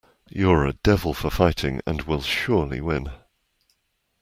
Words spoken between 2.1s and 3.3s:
surely win.